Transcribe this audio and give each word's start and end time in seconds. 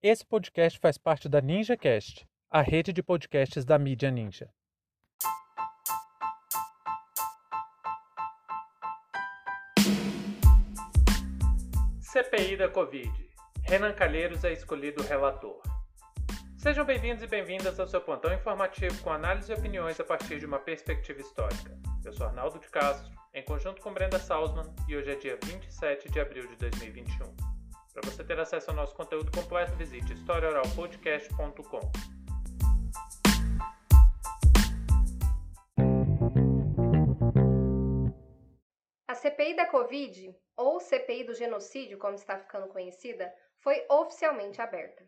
Esse 0.00 0.24
podcast 0.24 0.78
faz 0.78 0.96
parte 0.96 1.28
da 1.28 1.40
NinjaCast, 1.40 2.24
a 2.48 2.62
rede 2.62 2.92
de 2.92 3.02
podcasts 3.02 3.64
da 3.64 3.76
mídia 3.76 4.12
Ninja. 4.12 4.48
CPI 11.98 12.56
da 12.56 12.68
Covid. 12.68 13.12
Renan 13.64 13.92
Calheiros 13.92 14.44
é 14.44 14.52
escolhido 14.52 15.02
relator. 15.02 15.60
Sejam 16.56 16.84
bem-vindos 16.84 17.24
e 17.24 17.26
bem-vindas 17.26 17.80
ao 17.80 17.88
seu 17.88 18.00
plantão 18.00 18.32
informativo 18.32 19.02
com 19.02 19.10
análise 19.10 19.50
e 19.50 19.54
opiniões 19.56 19.98
a 19.98 20.04
partir 20.04 20.38
de 20.38 20.46
uma 20.46 20.60
perspectiva 20.60 21.20
histórica. 21.20 21.76
Eu 22.04 22.12
sou 22.12 22.28
Arnaldo 22.28 22.60
de 22.60 22.68
Castro, 22.68 23.10
em 23.34 23.44
conjunto 23.44 23.82
com 23.82 23.92
Brenda 23.92 24.20
Salzman, 24.20 24.72
e 24.86 24.96
hoje 24.96 25.10
é 25.10 25.16
dia 25.16 25.36
27 25.44 26.08
de 26.08 26.20
abril 26.20 26.46
de 26.46 26.54
2021. 26.54 27.47
Para 28.00 28.12
você 28.12 28.22
ter 28.22 28.38
acesso 28.38 28.70
ao 28.70 28.76
nosso 28.76 28.94
conteúdo 28.94 29.28
completo, 29.32 29.74
visite 29.74 30.12
historiaoralpodcast.com. 30.12 31.80
A 39.08 39.14
CPI 39.16 39.56
da 39.56 39.66
Covid, 39.66 40.32
ou 40.56 40.78
CPI 40.78 41.24
do 41.24 41.34
genocídio, 41.34 41.98
como 41.98 42.14
está 42.14 42.38
ficando 42.38 42.68
conhecida, 42.68 43.34
foi 43.58 43.84
oficialmente 43.90 44.62
aberta. 44.62 45.04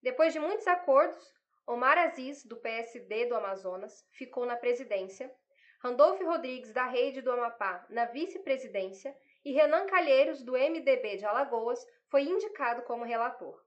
Depois 0.00 0.32
de 0.32 0.38
muitos 0.38 0.68
acordos, 0.68 1.34
Omar 1.66 1.98
Aziz, 1.98 2.44
do 2.44 2.56
PSD 2.58 3.26
do 3.26 3.34
Amazonas, 3.34 4.06
ficou 4.12 4.46
na 4.46 4.54
presidência, 4.54 5.34
Randolph 5.82 6.20
Rodrigues, 6.20 6.72
da 6.72 6.86
Rede 6.86 7.22
do 7.22 7.32
Amapá, 7.32 7.84
na 7.90 8.04
vice-presidência 8.04 9.16
e 9.44 9.52
Renan 9.52 9.86
Calheiros, 9.86 10.44
do 10.44 10.52
MDB 10.52 11.16
de 11.16 11.24
Alagoas, 11.24 11.84
foi 12.10 12.24
indicado 12.24 12.82
como 12.82 13.04
relator. 13.04 13.62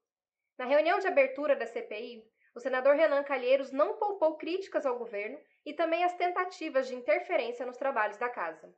Na 0.58 0.66
reunião 0.66 1.00
de 1.00 1.08
abertura 1.08 1.56
da 1.56 1.66
CPI, 1.66 2.24
o 2.54 2.60
senador 2.60 2.96
Renan 2.96 3.24
Calheiros 3.24 3.72
não 3.72 3.98
poupou 3.98 4.38
críticas 4.38 4.86
ao 4.86 5.00
governo 5.00 5.40
e 5.66 5.74
também 5.74 6.04
as 6.04 6.14
tentativas 6.14 6.88
de 6.88 6.94
interferência 6.94 7.66
nos 7.66 7.78
trabalhos 7.78 8.18
da 8.18 8.30
casa. 8.30 8.72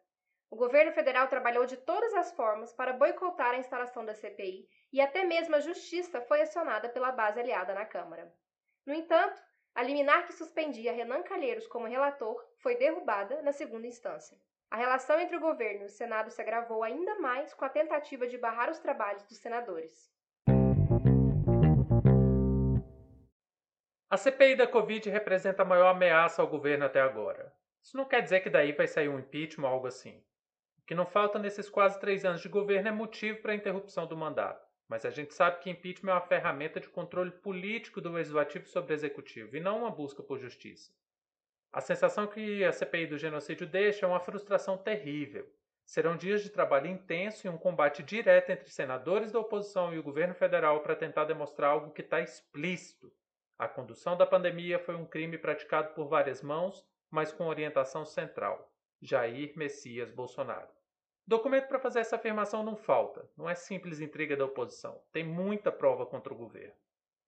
O 0.49 0.55
governo 0.55 0.93
federal 0.93 1.27
trabalhou 1.27 1.65
de 1.65 1.75
todas 1.75 2.13
as 2.13 2.31
formas 2.33 2.71
para 2.71 2.93
boicotar 2.93 3.51
a 3.51 3.57
instalação 3.57 4.05
da 4.05 4.13
CPI 4.13 4.69
e 4.93 5.01
até 5.01 5.25
mesmo 5.25 5.55
a 5.55 5.59
justiça 5.59 6.21
foi 6.21 6.41
acionada 6.41 6.87
pela 6.87 7.11
base 7.11 7.39
aliada 7.39 7.73
na 7.73 7.85
Câmara. 7.85 8.31
No 8.85 8.93
entanto, 8.93 9.41
a 9.73 9.81
liminar 9.81 10.25
que 10.25 10.33
suspendia 10.33 10.93
Renan 10.93 11.23
Calheiros 11.23 11.67
como 11.67 11.87
relator 11.87 12.41
foi 12.59 12.77
derrubada 12.77 13.41
na 13.41 13.51
segunda 13.51 13.87
instância. 13.87 14.37
A 14.71 14.77
relação 14.77 15.19
entre 15.19 15.37
o 15.37 15.39
governo 15.39 15.83
e 15.83 15.85
o 15.85 15.89
Senado 15.89 16.29
se 16.29 16.41
agravou 16.41 16.83
ainda 16.83 17.19
mais 17.19 17.53
com 17.53 17.63
a 17.63 17.69
tentativa 17.69 18.27
de 18.27 18.37
barrar 18.37 18.69
os 18.69 18.79
trabalhos 18.79 19.23
dos 19.23 19.37
senadores. 19.37 20.13
A 24.09 24.17
CPI 24.17 24.55
da 24.55 24.67
Covid 24.67 25.09
representa 25.09 25.63
a 25.63 25.65
maior 25.65 25.87
ameaça 25.87 26.41
ao 26.41 26.47
governo 26.47 26.85
até 26.85 27.01
agora. 27.01 27.53
Isso 27.81 27.97
não 27.97 28.05
quer 28.05 28.21
dizer 28.21 28.39
que 28.41 28.49
daí 28.49 28.71
vai 28.71 28.87
sair 28.87 29.09
um 29.09 29.19
impeachment 29.19 29.67
ou 29.67 29.73
algo 29.73 29.87
assim. 29.87 30.23
O 30.79 30.85
que 30.85 30.95
não 30.95 31.05
falta 31.05 31.37
nesses 31.37 31.69
quase 31.69 31.99
três 31.99 32.23
anos 32.23 32.41
de 32.41 32.49
governo 32.49 32.87
é 32.87 32.91
motivo 32.91 33.41
para 33.41 33.51
a 33.51 33.55
interrupção 33.55 34.07
do 34.07 34.15
mandato. 34.15 34.65
Mas 34.87 35.05
a 35.05 35.09
gente 35.09 35.33
sabe 35.33 35.59
que 35.59 35.69
impeachment 35.69 36.11
é 36.11 36.15
uma 36.15 36.21
ferramenta 36.21 36.79
de 36.79 36.87
controle 36.87 37.31
político 37.31 37.99
do 37.99 38.11
legislativo 38.11 38.67
sobre 38.67 38.93
o 38.93 38.95
executivo 38.95 39.55
e 39.55 39.59
não 39.59 39.79
uma 39.79 39.91
busca 39.91 40.21
por 40.21 40.37
justiça. 40.37 40.91
A 41.71 41.81
sensação 41.81 42.27
que 42.27 42.63
a 42.63 42.71
CPI 42.71 43.07
do 43.07 43.17
genocídio 43.17 43.67
deixa 43.67 44.05
é 44.05 44.09
uma 44.09 44.19
frustração 44.19 44.77
terrível. 44.77 45.45
Serão 45.85 46.17
dias 46.17 46.41
de 46.41 46.49
trabalho 46.49 46.87
intenso 46.87 47.45
e 47.45 47.49
um 47.49 47.57
combate 47.57 48.01
direto 48.01 48.49
entre 48.49 48.69
senadores 48.69 49.31
da 49.31 49.39
oposição 49.39 49.93
e 49.93 49.99
o 49.99 50.03
governo 50.03 50.33
federal 50.33 50.81
para 50.81 50.95
tentar 50.95 51.25
demonstrar 51.25 51.71
algo 51.71 51.91
que 51.91 52.01
está 52.01 52.21
explícito. 52.21 53.11
A 53.57 53.67
condução 53.67 54.17
da 54.17 54.25
pandemia 54.25 54.79
foi 54.79 54.95
um 54.95 55.05
crime 55.05 55.37
praticado 55.37 55.93
por 55.93 56.07
várias 56.07 56.41
mãos, 56.41 56.85
mas 57.11 57.31
com 57.31 57.45
orientação 57.45 58.03
central: 58.03 58.73
Jair 59.01 59.53
Messias 59.55 60.11
Bolsonaro. 60.11 60.67
Documento 61.27 61.67
para 61.67 61.79
fazer 61.79 61.99
essa 61.99 62.17
afirmação 62.17 62.63
não 62.63 62.75
falta, 62.75 63.27
não 63.35 63.49
é 63.49 63.55
simples 63.55 63.99
intriga 63.99 64.35
da 64.35 64.45
oposição, 64.45 65.01
tem 65.11 65.23
muita 65.23 65.71
prova 65.71 66.05
contra 66.05 66.33
o 66.33 66.37
governo. 66.37 66.75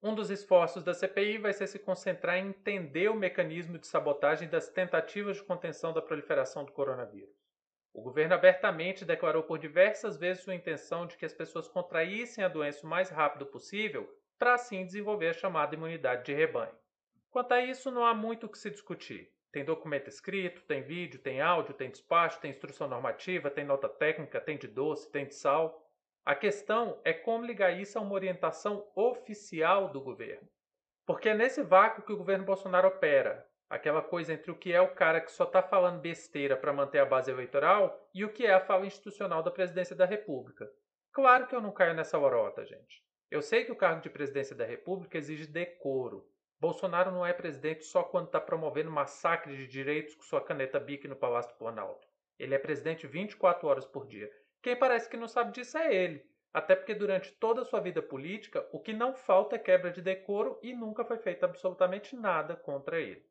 Um 0.00 0.14
dos 0.14 0.30
esforços 0.30 0.84
da 0.84 0.94
CPI 0.94 1.38
vai 1.38 1.52
ser 1.52 1.66
se 1.66 1.78
concentrar 1.78 2.36
em 2.36 2.50
entender 2.50 3.08
o 3.08 3.16
mecanismo 3.16 3.78
de 3.78 3.86
sabotagem 3.88 4.48
das 4.48 4.68
tentativas 4.68 5.38
de 5.38 5.42
contenção 5.42 5.92
da 5.92 6.00
proliferação 6.00 6.64
do 6.64 6.70
coronavírus. 6.70 7.34
O 7.92 8.00
governo 8.00 8.34
abertamente 8.34 9.04
declarou 9.04 9.42
por 9.42 9.58
diversas 9.58 10.16
vezes 10.16 10.44
sua 10.44 10.54
intenção 10.54 11.04
de 11.04 11.16
que 11.16 11.24
as 11.24 11.32
pessoas 11.32 11.66
contraíssem 11.66 12.44
a 12.44 12.48
doença 12.48 12.86
o 12.86 12.88
mais 12.88 13.10
rápido 13.10 13.44
possível 13.46 14.08
para 14.38 14.54
assim 14.54 14.86
desenvolver 14.86 15.30
a 15.30 15.32
chamada 15.32 15.74
imunidade 15.74 16.26
de 16.26 16.32
rebanho. 16.32 16.78
Quanto 17.28 17.52
a 17.52 17.60
isso, 17.60 17.90
não 17.90 18.06
há 18.06 18.14
muito 18.14 18.46
o 18.46 18.48
que 18.48 18.56
se 18.56 18.70
discutir. 18.70 19.32
Tem 19.50 19.64
documento 19.64 20.06
escrito, 20.06 20.62
tem 20.62 20.80
vídeo, 20.80 21.18
tem 21.18 21.40
áudio, 21.40 21.74
tem 21.74 21.90
despacho, 21.90 22.40
tem 22.40 22.52
instrução 22.52 22.86
normativa, 22.86 23.50
tem 23.50 23.64
nota 23.64 23.88
técnica, 23.88 24.40
tem 24.40 24.56
de 24.56 24.68
doce, 24.68 25.10
tem 25.10 25.26
de 25.26 25.34
sal. 25.34 25.87
A 26.28 26.34
questão 26.34 27.00
é 27.06 27.14
como 27.14 27.46
ligar 27.46 27.70
isso 27.80 27.98
a 27.98 28.02
uma 28.02 28.12
orientação 28.12 28.86
oficial 28.94 29.88
do 29.88 29.98
governo. 29.98 30.46
Porque 31.06 31.30
é 31.30 31.34
nesse 31.34 31.62
vácuo 31.62 32.02
que 32.02 32.12
o 32.12 32.18
governo 32.18 32.44
Bolsonaro 32.44 32.86
opera. 32.86 33.48
Aquela 33.66 34.02
coisa 34.02 34.34
entre 34.34 34.50
o 34.50 34.54
que 34.54 34.70
é 34.70 34.78
o 34.78 34.94
cara 34.94 35.22
que 35.22 35.32
só 35.32 35.44
está 35.44 35.62
falando 35.62 36.02
besteira 36.02 36.54
para 36.54 36.70
manter 36.70 36.98
a 36.98 37.06
base 37.06 37.30
eleitoral 37.30 38.06
e 38.12 38.26
o 38.26 38.28
que 38.30 38.44
é 38.44 38.52
a 38.52 38.60
fala 38.60 38.84
institucional 38.84 39.42
da 39.42 39.50
presidência 39.50 39.96
da 39.96 40.04
República. 40.04 40.70
Claro 41.12 41.46
que 41.46 41.56
eu 41.56 41.62
não 41.62 41.72
caio 41.72 41.94
nessa 41.94 42.18
orota, 42.18 42.62
gente. 42.62 43.02
Eu 43.30 43.40
sei 43.40 43.64
que 43.64 43.72
o 43.72 43.76
cargo 43.76 44.02
de 44.02 44.10
presidência 44.10 44.54
da 44.54 44.66
República 44.66 45.16
exige 45.16 45.46
decoro. 45.46 46.28
Bolsonaro 46.60 47.10
não 47.10 47.24
é 47.24 47.32
presidente 47.32 47.84
só 47.84 48.02
quando 48.02 48.26
está 48.26 48.38
promovendo 48.38 48.90
massacre 48.90 49.56
de 49.56 49.66
direitos 49.66 50.14
com 50.14 50.22
sua 50.24 50.42
caneta 50.42 50.78
bique 50.78 51.08
no 51.08 51.16
Palácio 51.16 51.52
do 51.52 51.56
Planalto. 51.58 52.06
Ele 52.38 52.54
é 52.54 52.58
presidente 52.58 53.06
24 53.06 53.66
horas 53.66 53.86
por 53.86 54.06
dia. 54.06 54.30
Quem 54.62 54.76
parece 54.76 55.08
que 55.08 55.16
não 55.16 55.28
sabe 55.28 55.52
disso 55.52 55.78
é 55.78 55.94
ele. 55.94 56.26
Até 56.52 56.74
porque 56.74 56.94
durante 56.94 57.32
toda 57.32 57.62
a 57.62 57.64
sua 57.64 57.80
vida 57.80 58.02
política, 58.02 58.66
o 58.72 58.80
que 58.80 58.92
não 58.92 59.14
falta 59.14 59.56
é 59.56 59.58
quebra 59.58 59.90
de 59.90 60.02
decoro 60.02 60.58
e 60.62 60.72
nunca 60.72 61.04
foi 61.04 61.18
feito 61.18 61.44
absolutamente 61.44 62.16
nada 62.16 62.56
contra 62.56 63.00
ele. 63.00 63.24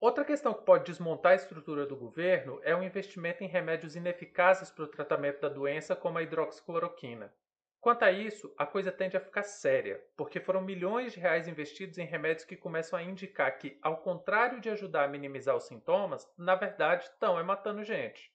Outra 0.00 0.24
questão 0.24 0.52
que 0.52 0.64
pode 0.64 0.84
desmontar 0.84 1.32
a 1.32 1.36
estrutura 1.36 1.86
do 1.86 1.96
governo 1.96 2.60
é 2.62 2.74
o 2.74 2.82
investimento 2.82 3.44
em 3.44 3.46
remédios 3.46 3.96
ineficazes 3.96 4.70
para 4.70 4.84
o 4.84 4.88
tratamento 4.88 5.40
da 5.40 5.48
doença, 5.48 5.94
como 5.94 6.18
a 6.18 6.22
hidroxicloroquina. 6.22 7.32
Quanto 7.80 8.02
a 8.02 8.10
isso, 8.10 8.52
a 8.58 8.66
coisa 8.66 8.90
tende 8.90 9.16
a 9.16 9.20
ficar 9.20 9.42
séria, 9.42 10.02
porque 10.16 10.40
foram 10.40 10.62
milhões 10.62 11.12
de 11.12 11.20
reais 11.20 11.46
investidos 11.46 11.98
em 11.98 12.06
remédios 12.06 12.44
que 12.44 12.56
começam 12.56 12.98
a 12.98 13.02
indicar 13.02 13.58
que, 13.58 13.78
ao 13.82 13.98
contrário 13.98 14.60
de 14.60 14.70
ajudar 14.70 15.04
a 15.04 15.08
minimizar 15.08 15.54
os 15.54 15.64
sintomas, 15.64 16.26
na 16.36 16.54
verdade 16.54 17.04
estão 17.04 17.38
é 17.38 17.42
matando 17.42 17.84
gente. 17.84 18.32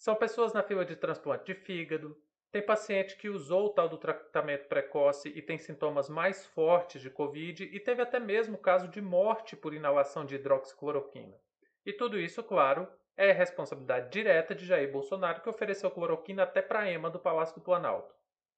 São 0.00 0.16
pessoas 0.16 0.54
na 0.54 0.62
fila 0.62 0.82
de 0.82 0.96
transplante 0.96 1.44
de 1.44 1.54
fígado, 1.54 2.16
tem 2.50 2.64
paciente 2.64 3.18
que 3.18 3.28
usou 3.28 3.66
o 3.66 3.68
tal 3.68 3.86
do 3.86 3.98
tratamento 3.98 4.66
precoce 4.66 5.28
e 5.28 5.42
tem 5.42 5.58
sintomas 5.58 6.08
mais 6.08 6.46
fortes 6.46 7.02
de 7.02 7.10
Covid 7.10 7.64
e 7.64 7.78
teve 7.78 8.00
até 8.00 8.18
mesmo 8.18 8.56
caso 8.56 8.88
de 8.88 8.98
morte 9.02 9.54
por 9.54 9.74
inalação 9.74 10.24
de 10.24 10.36
hidroxicloroquina. 10.36 11.38
E 11.84 11.92
tudo 11.92 12.18
isso, 12.18 12.42
claro, 12.42 12.88
é 13.14 13.30
responsabilidade 13.30 14.10
direta 14.10 14.54
de 14.54 14.64
Jair 14.64 14.90
Bolsonaro 14.90 15.42
que 15.42 15.50
ofereceu 15.50 15.90
cloroquina 15.90 16.44
até 16.44 16.62
para 16.62 16.80
a 16.80 16.90
EMA 16.90 17.10
do 17.10 17.18
Palácio 17.18 17.56
do 17.56 17.60
Planalto. 17.60 18.14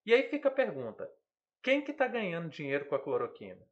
E 0.07 0.15
aí 0.15 0.23
fica 0.23 0.47
a 0.49 0.53
pergunta: 0.53 1.11
quem 1.61 1.83
que 1.83 1.91
está 1.91 2.07
ganhando 2.07 2.49
dinheiro 2.49 2.85
com 2.85 2.95
a 2.95 3.01
cloroquina? 3.01 3.67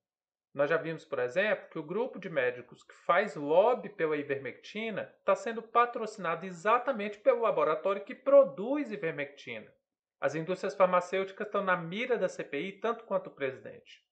Nós 0.52 0.68
já 0.68 0.76
vimos, 0.76 1.04
por 1.04 1.20
exemplo, 1.20 1.68
que 1.70 1.78
o 1.78 1.82
grupo 1.82 2.18
de 2.18 2.28
médicos 2.28 2.82
que 2.82 2.94
faz 2.94 3.36
lobby 3.36 3.88
pela 3.88 4.16
ivermectina 4.16 5.14
está 5.18 5.36
sendo 5.36 5.62
patrocinado 5.62 6.44
exatamente 6.44 7.18
pelo 7.18 7.42
laboratório 7.42 8.04
que 8.04 8.16
produz 8.16 8.90
ivermectina. 8.90 9.72
As 10.20 10.34
indústrias 10.34 10.74
farmacêuticas 10.74 11.46
estão 11.46 11.62
na 11.62 11.76
mira 11.76 12.18
da 12.18 12.28
CPI 12.28 12.80
tanto 12.80 13.04
quanto 13.04 13.28
o 13.28 13.34
presidente. 13.34 14.04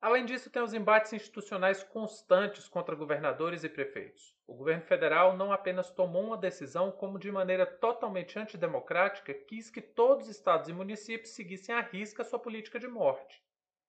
Além 0.00 0.24
disso, 0.24 0.50
tem 0.50 0.60
os 0.60 0.74
embates 0.74 1.12
institucionais 1.12 1.84
constantes 1.84 2.66
contra 2.68 2.96
governadores 2.96 3.62
e 3.62 3.68
prefeitos. 3.68 4.34
O 4.46 4.54
governo 4.54 4.82
federal 4.82 5.36
não 5.36 5.52
apenas 5.52 5.90
tomou 5.90 6.24
uma 6.24 6.36
decisão, 6.36 6.90
como 6.90 7.18
de 7.18 7.30
maneira 7.30 7.64
totalmente 7.64 8.36
antidemocrática 8.36 9.32
quis 9.32 9.70
que 9.70 9.80
todos 9.80 10.26
os 10.26 10.34
estados 10.34 10.68
e 10.68 10.72
municípios 10.72 11.34
seguissem 11.34 11.72
à 11.72 11.80
risca 11.80 12.24
sua 12.24 12.40
política 12.40 12.80
de 12.80 12.88
morte. 12.88 13.40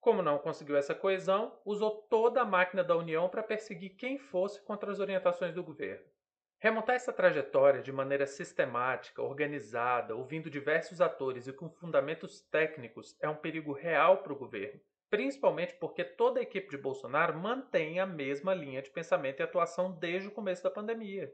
Como 0.03 0.21
não 0.21 0.37
conseguiu 0.37 0.75
essa 0.75 0.93
coesão, 0.93 1.57
usou 1.63 1.89
toda 2.09 2.41
a 2.41 2.45
máquina 2.45 2.83
da 2.83 2.93
União 2.93 3.29
para 3.29 3.41
perseguir 3.41 3.95
quem 3.95 4.17
fosse 4.17 4.61
contra 4.61 4.91
as 4.91 4.99
orientações 4.99 5.53
do 5.55 5.63
governo. 5.63 6.03
Remontar 6.59 6.97
essa 6.97 7.13
trajetória 7.13 7.81
de 7.81 7.89
maneira 7.89 8.27
sistemática, 8.27 9.21
organizada, 9.21 10.13
ouvindo 10.13 10.49
diversos 10.49 10.99
atores 10.99 11.47
e 11.47 11.53
com 11.53 11.69
fundamentos 11.69 12.41
técnicos 12.41 13.15
é 13.21 13.29
um 13.29 13.37
perigo 13.37 13.71
real 13.71 14.17
para 14.17 14.33
o 14.33 14.37
governo, 14.37 14.81
principalmente 15.09 15.73
porque 15.75 16.03
toda 16.03 16.41
a 16.41 16.43
equipe 16.43 16.69
de 16.69 16.77
Bolsonaro 16.77 17.39
mantém 17.39 18.01
a 18.01 18.05
mesma 18.05 18.53
linha 18.53 18.81
de 18.81 18.89
pensamento 18.89 19.39
e 19.39 19.43
atuação 19.43 19.89
desde 19.89 20.27
o 20.27 20.33
começo 20.33 20.61
da 20.61 20.69
pandemia. 20.69 21.33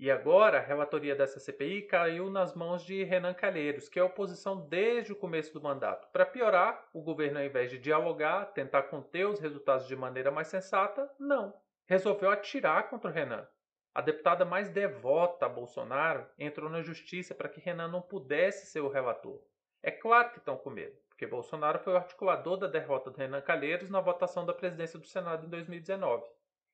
E 0.00 0.10
agora 0.10 0.56
a 0.56 0.62
relatoria 0.62 1.14
dessa 1.14 1.38
CPI 1.38 1.82
caiu 1.82 2.30
nas 2.30 2.54
mãos 2.54 2.82
de 2.82 3.04
Renan 3.04 3.34
Calheiros, 3.34 3.86
que 3.86 3.98
é 3.98 4.02
oposição 4.02 4.66
desde 4.66 5.12
o 5.12 5.16
começo 5.16 5.52
do 5.52 5.60
mandato. 5.60 6.08
Para 6.10 6.24
piorar, 6.24 6.88
o 6.90 7.02
governo, 7.02 7.38
ao 7.38 7.44
invés 7.44 7.70
de 7.70 7.78
dialogar, 7.78 8.46
tentar 8.54 8.84
conter 8.84 9.26
os 9.26 9.38
resultados 9.38 9.86
de 9.86 9.94
maneira 9.94 10.30
mais 10.30 10.48
sensata, 10.48 11.06
não. 11.18 11.52
Resolveu 11.84 12.30
atirar 12.30 12.88
contra 12.88 13.10
o 13.10 13.12
Renan. 13.12 13.46
A 13.94 14.00
deputada 14.00 14.42
mais 14.42 14.70
devota 14.70 15.44
a 15.44 15.50
Bolsonaro 15.50 16.26
entrou 16.38 16.70
na 16.70 16.80
justiça 16.80 17.34
para 17.34 17.50
que 17.50 17.60
Renan 17.60 17.88
não 17.88 18.00
pudesse 18.00 18.72
ser 18.72 18.80
o 18.80 18.88
relator. 18.88 19.38
É 19.82 19.90
claro 19.90 20.30
que 20.30 20.38
estão 20.38 20.56
com 20.56 20.70
medo, 20.70 20.96
porque 21.10 21.26
Bolsonaro 21.26 21.78
foi 21.78 21.92
o 21.92 21.96
articulador 21.96 22.56
da 22.56 22.66
derrota 22.66 23.10
do 23.10 23.18
Renan 23.18 23.42
Calheiros 23.42 23.90
na 23.90 24.00
votação 24.00 24.46
da 24.46 24.54
presidência 24.54 24.98
do 24.98 25.06
Senado 25.06 25.44
em 25.44 25.50
2019. 25.50 26.24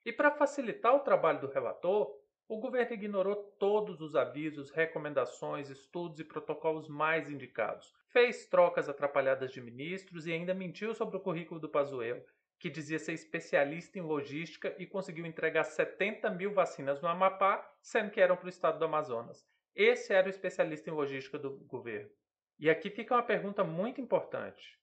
E 0.04 0.12
para 0.12 0.30
facilitar 0.30 0.94
o 0.94 1.00
trabalho 1.00 1.40
do 1.40 1.50
relator, 1.50 2.24
o 2.48 2.58
governo 2.58 2.94
ignorou 2.94 3.34
todos 3.58 4.00
os 4.00 4.14
avisos, 4.14 4.70
recomendações, 4.70 5.68
estudos 5.68 6.20
e 6.20 6.24
protocolos 6.24 6.88
mais 6.88 7.28
indicados. 7.28 7.92
Fez 8.08 8.46
trocas 8.46 8.88
atrapalhadas 8.88 9.50
de 9.50 9.60
ministros 9.60 10.26
e 10.26 10.32
ainda 10.32 10.54
mentiu 10.54 10.94
sobre 10.94 11.16
o 11.16 11.20
currículo 11.20 11.58
do 11.58 11.68
Pazuello, 11.68 12.22
que 12.58 12.70
dizia 12.70 12.98
ser 12.98 13.12
especialista 13.12 13.98
em 13.98 14.02
logística 14.02 14.74
e 14.78 14.86
conseguiu 14.86 15.26
entregar 15.26 15.64
70 15.64 16.30
mil 16.30 16.52
vacinas 16.52 17.02
no 17.02 17.08
Amapá, 17.08 17.68
sendo 17.82 18.10
que 18.10 18.20
eram 18.20 18.36
para 18.36 18.46
o 18.46 18.50
estado 18.50 18.78
do 18.78 18.84
Amazonas. 18.84 19.44
Esse 19.74 20.14
era 20.14 20.26
o 20.26 20.30
especialista 20.30 20.88
em 20.88 20.92
logística 20.92 21.38
do 21.38 21.58
governo. 21.66 22.10
E 22.58 22.70
aqui 22.70 22.90
fica 22.90 23.14
uma 23.14 23.22
pergunta 23.22 23.62
muito 23.64 24.00
importante. 24.00 24.78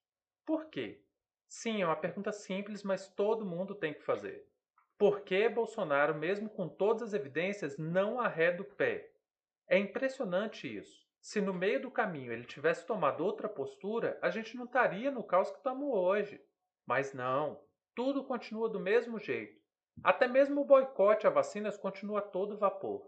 Por 0.46 0.70
quê? 0.70 1.02
Sim, 1.48 1.82
é 1.82 1.86
uma 1.86 1.96
pergunta 1.96 2.32
simples, 2.32 2.84
mas 2.84 3.08
todo 3.08 3.46
mundo 3.46 3.74
tem 3.74 3.94
que 3.94 4.04
fazer. 4.04 4.48
Por 5.04 5.20
que 5.20 5.50
Bolsonaro, 5.50 6.16
mesmo 6.16 6.48
com 6.50 6.66
todas 6.66 7.10
as 7.10 7.14
evidências, 7.14 7.78
não 7.78 8.22
arreda 8.22 8.62
o 8.62 8.66
pé? 8.66 9.12
É 9.68 9.78
impressionante 9.78 10.78
isso. 10.78 11.06
Se 11.20 11.42
no 11.42 11.54
meio 11.54 11.82
do 11.82 11.92
caminho 11.92 12.32
ele 12.32 12.46
tivesse 12.46 12.86
tomado 12.86 13.22
outra 13.22 13.50
postura, 13.50 14.18
a 14.22 14.30
gente 14.30 14.56
não 14.56 14.64
estaria 14.64 15.12
no 15.12 15.22
caos 15.22 15.52
que 15.52 15.58
estamos 15.58 15.94
hoje. 15.94 16.42
Mas 16.86 17.14
não, 17.14 17.60
tudo 17.94 18.24
continua 18.24 18.70
do 18.70 18.80
mesmo 18.80 19.20
jeito. 19.20 19.62
Até 20.02 20.26
mesmo 20.26 20.62
o 20.62 20.66
boicote 20.66 21.28
a 21.28 21.30
vacinas 21.30 21.78
continua 21.78 22.20
a 22.20 22.22
todo 22.22 22.58
vapor. 22.58 23.06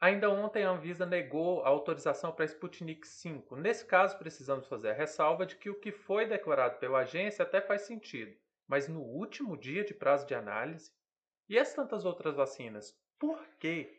Ainda 0.00 0.30
ontem 0.30 0.62
a 0.62 0.70
Anvisa 0.70 1.04
negou 1.04 1.64
a 1.64 1.70
autorização 1.70 2.30
para 2.30 2.44
Sputnik 2.44 3.04
V. 3.04 3.42
Nesse 3.56 3.84
caso, 3.84 4.16
precisamos 4.16 4.68
fazer 4.68 4.90
a 4.90 4.94
ressalva 4.94 5.44
de 5.44 5.56
que 5.56 5.68
o 5.68 5.80
que 5.80 5.90
foi 5.90 6.24
declarado 6.24 6.78
pela 6.78 7.00
agência 7.00 7.42
até 7.42 7.60
faz 7.60 7.82
sentido, 7.82 8.32
mas 8.68 8.86
no 8.86 9.00
último 9.00 9.56
dia 9.56 9.82
de 9.82 9.92
prazo 9.92 10.24
de 10.24 10.36
análise, 10.36 10.92
e 11.48 11.58
as 11.58 11.74
tantas 11.74 12.04
outras 12.04 12.34
vacinas? 12.34 12.96
Por 13.18 13.38
quê? 13.58 13.98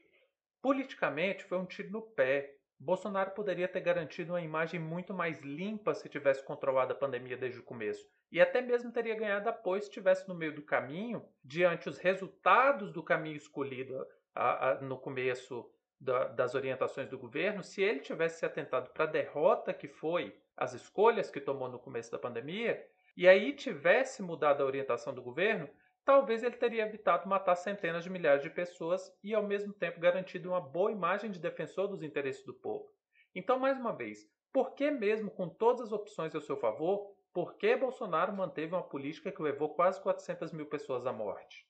Politicamente 0.62 1.44
foi 1.44 1.57
um 1.57 1.66
tiro 1.66 1.92
no 1.92 2.01
pé. 2.01 2.56
Bolsonaro 2.80 3.31
poderia 3.31 3.68
ter 3.68 3.81
garantido 3.81 4.34
uma 4.34 4.42
imagem 4.42 4.80
muito 4.80 5.13
mais 5.13 5.40
limpa 5.42 5.94
se 5.94 6.10
tivesse 6.10 6.44
controlado 6.44 6.94
a 6.94 6.95
pandemia 6.95 7.38
desde 7.38 7.60
o 7.60 7.63
começo. 7.63 8.06
E 8.31 8.42
até 8.42 8.62
mesmo 8.62 8.92
teria 8.92 9.16
ganhado 9.16 9.48
apoio 9.48 9.81
se 9.81 9.88
estivesse 9.88 10.28
no 10.28 10.36
meio 10.36 10.56
do 10.56 10.62
caminho, 10.62 11.24
diante 11.44 11.88
os 11.88 11.98
resultados 11.98 12.92
do 12.92 13.04
caminho 13.04 13.38
escolhido 13.38 14.06
a, 14.34 14.72
a, 14.72 14.81
no 14.81 14.98
começo 14.98 15.69
da, 16.00 16.28
das 16.28 16.56
orientações 16.56 17.07
do 17.07 17.18
governo, 17.18 17.63
se 17.63 17.81
ele 17.81 18.00
tivesse 18.00 18.39
se 18.39 18.46
atentado 18.46 18.89
para 18.92 19.06
a 19.06 19.07
derrota 19.07 19.74
que 19.74 19.88
foi 19.88 20.36
as 20.57 20.74
escolhas 20.74 21.30
que 21.30 21.39
tomou 21.39 21.69
no 21.69 21.80
começo 21.80 22.12
da 22.12 22.19
pandemia, 22.19 22.86
e 23.16 23.28
aí 23.28 23.54
tivesse 23.54 24.22
mudado 24.22 24.62
a 24.62 24.66
orientação 24.66 25.13
do 25.13 25.22
governo, 25.22 25.69
talvez 26.05 26.44
ele 26.44 26.57
teria 26.57 26.85
evitado 26.85 27.27
matar 27.27 27.55
centenas 27.55 28.03
de 28.03 28.09
milhares 28.09 28.44
de 28.44 28.50
pessoas 28.50 29.11
e, 29.23 29.33
ao 29.33 29.44
mesmo 29.44 29.73
tempo, 29.73 30.00
garantido 30.00 30.50
uma 30.50 30.61
boa 30.61 30.91
imagem 30.91 31.31
de 31.31 31.39
defensor 31.39 31.88
dos 31.88 32.03
interesses 32.03 32.44
do 32.45 32.53
povo. 32.53 32.91
Então, 33.35 33.57
mais 33.57 33.77
uma 33.77 33.95
vez, 33.95 34.27
por 34.51 34.75
que, 34.75 34.91
mesmo 34.91 35.31
com 35.31 35.50
todas 35.50 35.81
as 35.81 35.91
opções 35.91 36.35
ao 36.35 36.41
seu 36.41 36.57
favor, 36.57 37.15
por 37.33 37.57
que 37.57 37.75
Bolsonaro 37.75 38.31
manteve 38.31 38.75
uma 38.75 38.88
política 38.88 39.31
que 39.31 39.41
levou 39.41 39.73
quase 39.73 40.00
400 40.01 40.51
mil 40.51 40.67
pessoas 40.67 41.07
à 41.07 41.11
morte? 41.11 41.67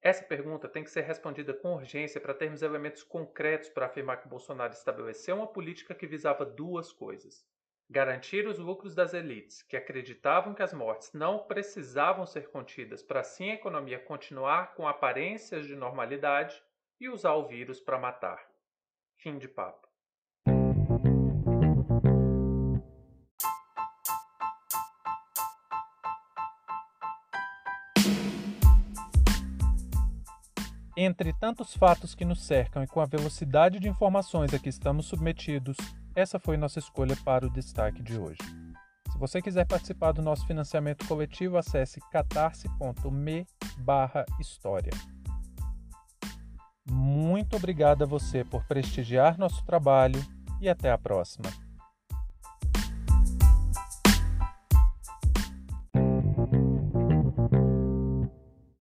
Essa 0.00 0.24
pergunta 0.24 0.68
tem 0.68 0.84
que 0.84 0.90
ser 0.90 1.02
respondida 1.02 1.52
com 1.52 1.74
urgência 1.74 2.20
para 2.20 2.32
termos 2.32 2.62
elementos 2.62 3.02
concretos 3.02 3.68
para 3.68 3.86
afirmar 3.86 4.22
que 4.22 4.28
Bolsonaro 4.28 4.72
estabeleceu 4.72 5.36
uma 5.36 5.52
política 5.52 5.94
que 5.94 6.06
visava 6.06 6.46
duas 6.46 6.92
coisas: 6.92 7.44
Garantir 7.92 8.46
os 8.46 8.56
lucros 8.56 8.94
das 8.94 9.14
elites, 9.14 9.62
que 9.62 9.76
acreditavam 9.76 10.54
que 10.54 10.62
as 10.62 10.72
mortes 10.72 11.12
não 11.12 11.40
precisavam 11.40 12.24
ser 12.24 12.48
contidas 12.48 13.02
para 13.02 13.18
assim 13.18 13.50
a 13.50 13.54
economia 13.54 13.98
continuar 13.98 14.76
com 14.76 14.86
aparências 14.86 15.66
de 15.66 15.74
normalidade 15.74 16.62
e 17.00 17.08
usar 17.08 17.34
o 17.34 17.48
vírus 17.48 17.80
para 17.80 17.98
matar. 17.98 18.40
Fim 19.16 19.38
de 19.38 19.48
papo. 19.48 19.88
Entre 30.96 31.32
tantos 31.32 31.74
fatos 31.74 32.14
que 32.14 32.24
nos 32.24 32.46
cercam 32.46 32.84
e 32.84 32.86
com 32.86 33.00
a 33.00 33.06
velocidade 33.06 33.80
de 33.80 33.88
informações 33.88 34.54
a 34.54 34.60
que 34.60 34.68
estamos 34.68 35.06
submetidos, 35.06 35.76
essa 36.14 36.38
foi 36.38 36.56
nossa 36.56 36.78
escolha 36.78 37.16
para 37.24 37.46
o 37.46 37.50
destaque 37.50 38.02
de 38.02 38.18
hoje. 38.18 38.38
Se 39.10 39.18
você 39.18 39.40
quiser 39.40 39.66
participar 39.66 40.12
do 40.12 40.22
nosso 40.22 40.46
financiamento 40.46 41.06
coletivo, 41.06 41.56
acesse 41.56 42.00
catarse.me 42.10 43.46
história. 44.40 44.92
Muito 46.90 47.56
obrigado 47.56 48.02
a 48.02 48.06
você 48.06 48.44
por 48.44 48.64
prestigiar 48.64 49.38
nosso 49.38 49.64
trabalho 49.64 50.20
e 50.60 50.68
até 50.68 50.90
a 50.90 50.98
próxima. 50.98 51.50